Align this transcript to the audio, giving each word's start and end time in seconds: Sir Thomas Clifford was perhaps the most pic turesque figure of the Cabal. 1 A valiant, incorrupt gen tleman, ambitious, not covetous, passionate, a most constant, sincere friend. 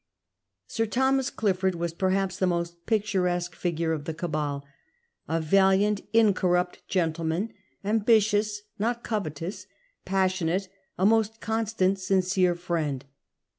Sir 0.65 0.87
Thomas 0.87 1.29
Clifford 1.29 1.75
was 1.75 1.93
perhaps 1.93 2.35
the 2.35 2.47
most 2.47 2.87
pic 2.87 3.03
turesque 3.05 3.53
figure 3.53 3.91
of 3.93 4.05
the 4.05 4.15
Cabal. 4.15 4.65
1 5.27 5.37
A 5.37 5.41
valiant, 5.41 6.01
incorrupt 6.11 6.81
gen 6.87 7.13
tleman, 7.13 7.51
ambitious, 7.85 8.63
not 8.79 9.03
covetous, 9.03 9.67
passionate, 10.03 10.69
a 10.97 11.05
most 11.05 11.39
constant, 11.39 11.99
sincere 11.99 12.55
friend. 12.55 13.05